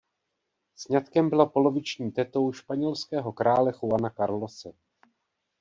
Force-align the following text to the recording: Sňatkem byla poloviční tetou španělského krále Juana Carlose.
Sňatkem 0.75 1.29
byla 1.29 1.45
poloviční 1.45 2.11
tetou 2.11 2.51
španělského 2.51 3.31
krále 3.33 3.71
Juana 3.73 4.09
Carlose. 4.09 4.71